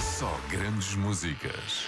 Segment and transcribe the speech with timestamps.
[0.00, 1.86] Só grandes músicas.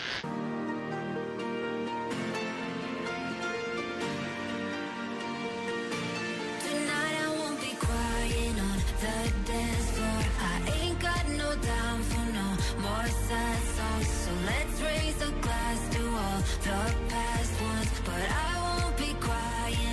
[14.25, 19.90] So let's raise a glass to all the past ones, but I won't be quiet.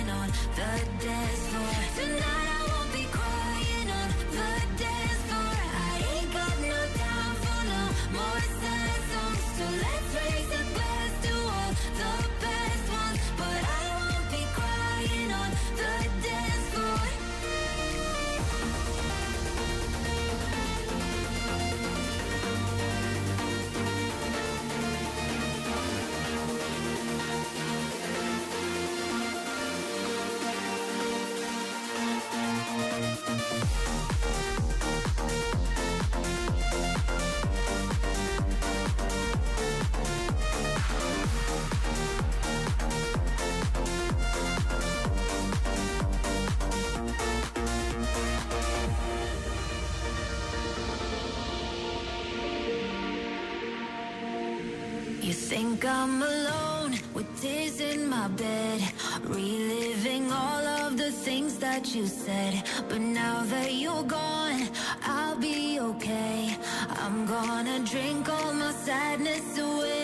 [55.28, 58.80] You think I'm alone with tears in my bed,
[59.24, 62.62] reliving all of the things that you said.
[62.88, 64.70] But now that you're gone,
[65.02, 66.56] I'll be okay.
[66.88, 69.97] I'm gonna drink all my sadness away.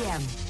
[0.00, 0.49] Jam.